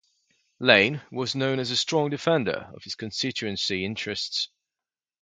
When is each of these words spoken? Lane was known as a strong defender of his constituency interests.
Lane 0.59 1.03
was 1.11 1.35
known 1.35 1.59
as 1.59 1.69
a 1.69 1.77
strong 1.77 2.09
defender 2.09 2.71
of 2.73 2.83
his 2.83 2.95
constituency 2.95 3.85
interests. 3.85 4.49